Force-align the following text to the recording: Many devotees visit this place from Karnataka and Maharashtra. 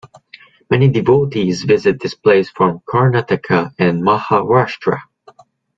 Many 0.71 0.87
devotees 0.89 1.61
visit 1.63 1.99
this 2.01 2.15
place 2.15 2.49
from 2.49 2.79
Karnataka 2.89 3.75
and 3.77 4.01
Maharashtra. 4.01 4.99